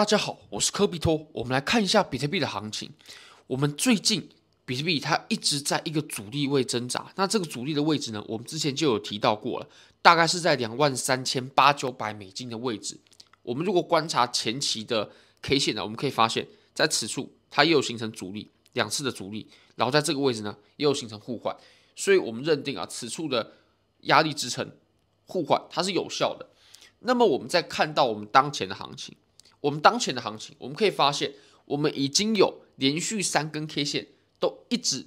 [0.00, 1.26] 大家好，我是科比托。
[1.30, 2.90] 我们来看一下比特币的行情。
[3.46, 4.30] 我们最近
[4.64, 7.12] 比特币它一直在一个阻力位挣扎。
[7.16, 9.68] 那这个阻力的位置呢，我们之前就有提到过了，
[10.00, 12.98] 大概是在两万三千八九百美金的位置。
[13.42, 15.10] 我们如果观察前期的
[15.42, 21.54] K 线呢，我们可以发现，在此处它也有形成阻力，两次的阻力，然后在这个位置呢，也有形成互换。
[21.94, 23.52] 所以我们认定啊，此处的
[24.04, 24.72] 压力支撑
[25.26, 26.46] 互换它是有效的。
[27.00, 29.14] 那么我们再看到我们当前的行情，
[29.60, 35.06] 我们当前的行情，我们可以发现，我们已经有连续三根 K 线都一直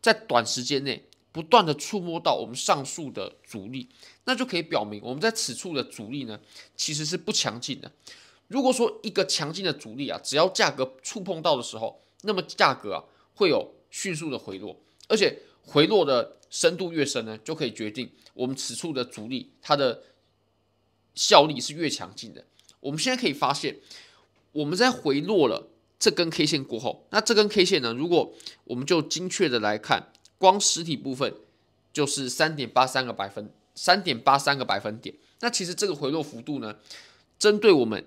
[0.00, 3.88] 在短时间内不断的触摸到我们上述的阻力，
[4.24, 6.40] 那就可以表明我们在此处的阻力呢，
[6.76, 7.90] 其实是不强劲的。
[8.48, 13.04] 如果说一个强劲的阻力啊，只要价格触碰到的时候，那么价格啊
[13.34, 14.78] 会有迅速的回落，
[15.08, 20.02] 而且回落的深度越深呢，就可以决定我们此处的阻力它的。
[21.18, 22.44] 效力是越强劲的。
[22.86, 23.76] 我们现在可以发现，
[24.52, 25.68] 我们在回落了
[25.98, 31.34] 这根 K 线过后，那这根 K 线呢，如果我们就精确的来看，光实体部分
[31.92, 35.16] 就是三点八三个百分，三点八三个百分点。
[35.40, 36.76] 那其实这个回落幅度呢，
[37.40, 38.06] 针对我们，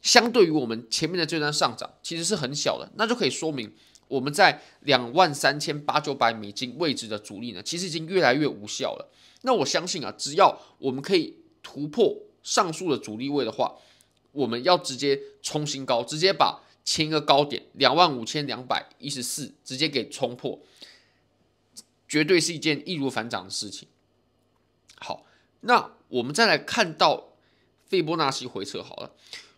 [0.00, 2.90] 相对于我们前面的这段上涨，其实是很小的。
[2.94, 3.70] 那就可以说明，
[4.08, 9.12] 我们在两万三千八九百美金位置的阻力呢，其实已经越来越无效了。
[9.42, 12.16] 那我相信啊，只要我们可以突破。
[12.40, 13.74] 上述的阻力位的话，
[14.38, 20.60] 我们要直接冲新高，直接把前一个高点两万五千两百一十四直接给冲破，
[22.08, 23.88] 绝对是一件易如反掌的事情。
[25.00, 25.26] 好，
[25.62, 27.32] 那我们再来看到
[27.84, 29.12] 费波纳西回撤好了。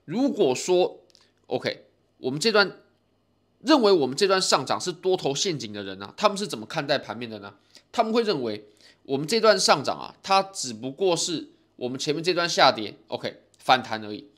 [0.06, 1.00] 如果说
[1.47, 1.84] OK，
[2.19, 2.78] 我们这段
[3.61, 7.55] 认为我们这段上涨是多头陷阱的人呢、他们是怎么看待盘面的呢？
[7.92, 8.67] 他们会认为
[9.03, 11.50] 我们这段上涨啊，它只不过是。
[11.77, 14.30] 我们前面这段下跌，OK，反弹而已。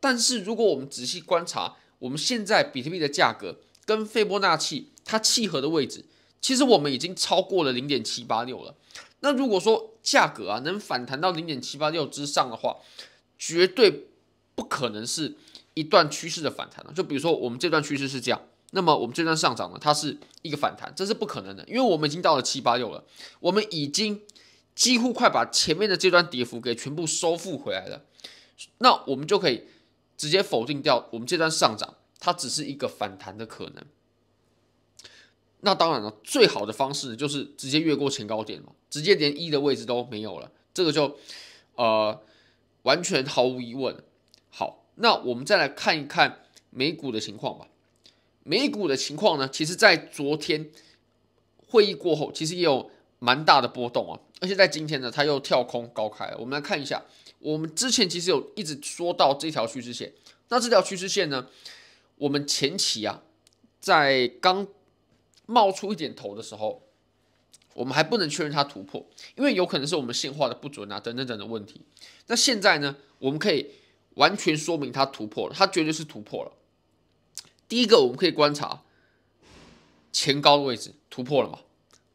[0.00, 6.04] 但是如果我们仔细观察，我们现在比特币的价格跟斐波那契它契合的位置，
[6.40, 8.74] 其实我们已经超过了零点七八六了。
[9.20, 12.76] 那如果说价格啊能反弹到零点七八六之上的话，
[13.38, 14.08] 绝对
[14.54, 15.34] 不可能是
[15.74, 16.92] 一段趋势的反弹了。
[16.92, 18.40] 就比如说我们这段趋势是这样，
[18.72, 23.04] 那么我们这段上涨呢，它是一个反弹，这是不可能的，因为我们已经到了七八六了，
[23.40, 24.20] 我们已经。
[24.76, 28.02] 几乎快把前面的这段跌幅给全部收复回来了，
[28.76, 29.64] 那我们就可以
[30.16, 33.84] 直接否定掉我们这段上涨，它只是一个反弹的可能。
[35.60, 41.16] 那当然了，最好的方式就是直接越过前高点嘛，直接连一的位置都没有了，这个就
[41.74, 42.20] 呃
[42.82, 44.02] 完全毫无疑问。
[44.50, 47.68] 好，那我们再来看一看美股的情况吧。
[48.44, 50.70] 美股的情况呢，其实在昨天
[51.66, 52.90] 会议过后，其实也有。
[53.18, 56.36] 蛮大的波动啊，而且在今天呢，它又跳空高开了。
[56.36, 57.02] 我们来看一下，
[57.38, 60.12] 我们之前其实有一直说到这条趋势线，
[60.48, 61.48] 那这条趋势线呢，
[62.16, 63.22] 我们前期啊，
[63.80, 64.66] 在刚
[65.46, 66.82] 冒出一点头的时候，
[67.74, 71.80] 我们还不能确认它突破，因为有可能是我们线画的不准啊，等等等等问题。
[72.26, 73.70] 那现在呢，我们可以
[74.14, 76.52] 完全说明它突破了，它绝对是突破了。
[77.68, 78.82] 第一个，我们可以观察
[80.12, 81.60] 前高的位置突破了嘛？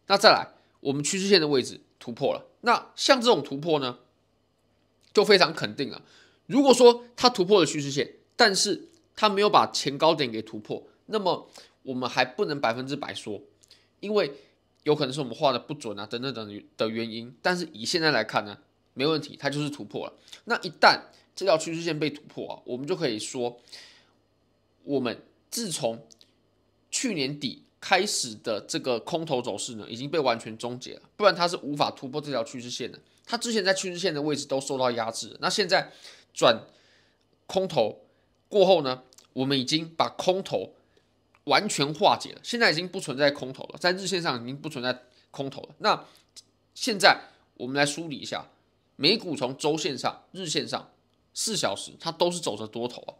[0.07, 0.55] 那再来。
[0.81, 3.99] 我们趋势线的位置突破了，那像这种突破呢，
[5.13, 6.01] 就非常肯定了。
[6.47, 11.49] 如果说它突破了趋势线，但是它没有把前高点给突破，那么
[11.83, 13.41] 我们还不能百分之百说，
[13.99, 14.33] 因为
[14.83, 17.33] 有可能是我们画的不准啊，等等等的原因。
[17.41, 18.57] 但是以现在来看呢，
[18.93, 20.13] 没问题，它就是突破了。
[20.45, 20.99] 那一旦
[21.35, 23.59] 这条趋势线被突破啊，我们就可以说，
[24.83, 26.05] 我们自从
[26.89, 27.63] 去年底。
[27.81, 32.99] 开始的这个空头走势呢，已经被完全终结了，不然它是无法突破这条趋势线的。
[33.25, 35.91] 它之前在趋势线的位置都受到压制，那现在
[36.33, 36.63] 转
[37.47, 38.05] 空头
[38.47, 39.01] 过后呢，
[39.33, 40.75] 我们已经把空头
[41.45, 45.69] 完全化解了，现在已经不存在空头了，在日线上已经不存在空头了。
[45.79, 46.05] 那
[46.75, 47.19] 现在
[47.55, 48.47] 我们来梳理一下，
[48.95, 50.91] 美股从周线上、日线上、
[51.33, 53.13] 四小时，它都是走着多头啊。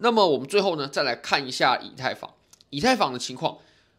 [0.00, 2.34] 那么我们最后呢，再来看一下以太坊。
[2.70, 3.58] 以太坊的情况，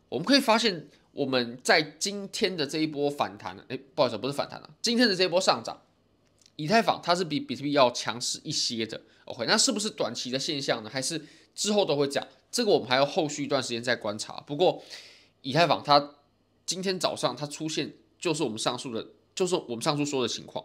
[0.09, 5.81] 我们可以发现，我们在今天的这一波反弹，诶，不好意思，不是反弹了，今天的这一波上涨，
[6.55, 9.01] 以太坊它是比比特币要强势一些的。
[9.25, 10.89] OK，那是不是短期的现象呢？
[10.91, 11.25] 还是
[11.55, 12.25] 之后都会讲？
[12.51, 14.33] 这个我们还要后续一段时间再观察。
[14.45, 14.83] 不过，
[15.41, 16.15] 以太坊它
[16.65, 20.63] 今天早上它出现，就是我们上述的，就是我们上述说的情况。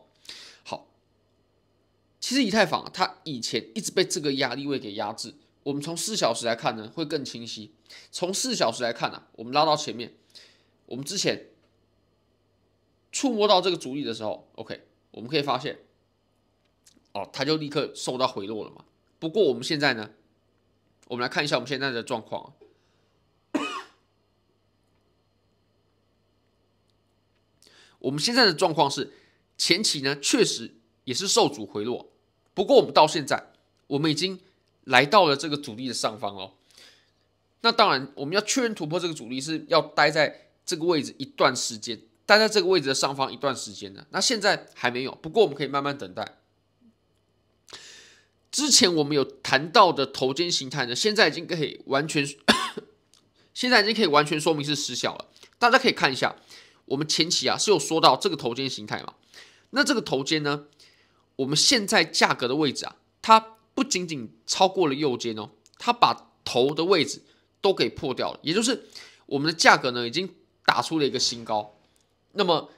[2.25, 5.35] 其实以太坊它以前一直被这个压力位给压制。
[5.63, 7.75] 我们从四小时来看呢，会更清晰。
[8.11, 10.15] 从四小时来看呢、啊，我们拉到前面，
[10.87, 11.51] 我们之前
[13.13, 15.81] 触摸到这个阻力的时候，OK，我们可以发现
[17.13, 18.87] 哦，它就立刻受到回落了嘛。
[19.19, 20.09] 不过我们现在呢，
[21.09, 22.55] 我们来看一下我们现在的状况。
[27.99, 29.13] 我们现在的状况是，
[29.59, 32.14] 前期呢确实也是受阻回落，
[32.55, 33.51] 不过我们到现在，
[33.89, 34.41] 我们已经
[34.85, 36.53] 来到了这个阻力的上方哦。
[37.61, 44.07] 那当然，我们要确认突破这个阻力，是要待在这个位置一段时间，待在这个位置的上方一段时间的。
[44.11, 46.39] 那现在还没有，不过我们可以慢慢等待。
[48.53, 52.25] 之前我们有谈到的头肩形态呢，现在已经可以完全，
[53.53, 55.27] 现在已经可以完全说明是失效了。
[55.59, 56.37] 大家可以看一下，
[56.85, 59.15] 我们前期啊是有说到这个头肩形态嘛？
[59.71, 60.67] 那这个头肩呢，
[61.37, 63.41] 我们现在价格的位置啊，它
[63.75, 67.23] 不仅仅超过了右肩哦，它把头的位置。
[67.65, 68.79] 都给破掉了，也就是
[69.25, 70.29] 我们的价格呢已经
[70.67, 71.75] 打出了一个新高，
[72.33, 72.69] 那么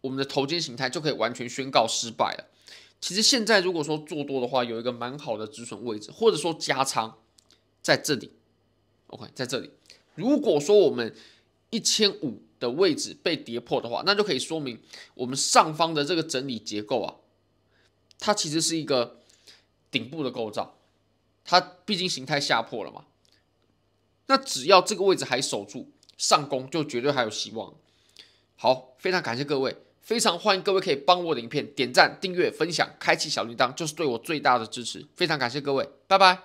[0.00, 2.46] 我们的头肩形态就可以完全宣告失败了。
[3.02, 7.18] 其实现在如果说做多的话，有一个蛮好的止损位置，或者说加仓
[7.82, 8.30] 在这里
[9.08, 9.68] ，OK，在这里。
[10.14, 11.14] 如果说我们
[11.68, 14.80] 一千五的位置被跌破的话，那就可以说明
[15.12, 17.14] 我们上方的这个整理结构啊，
[18.20, 19.18] 它其实是一个
[19.90, 20.76] 顶部的构造，
[21.44, 23.06] 它毕竟形态下破了嘛。
[24.26, 27.74] 那只要这个位置还守住，上攻就绝对还有希望。
[28.54, 35.04] 好，非常感谢各位，非常欢迎各位可以帮我的影片点赞、订阅、分享、开启小铃铛，就是对我最大的支持。
[35.16, 36.42] 非常感谢各位，拜拜。